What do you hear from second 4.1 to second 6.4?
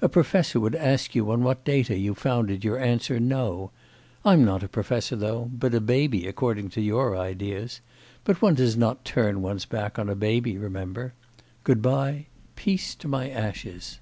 I'm not a professor though, but a baby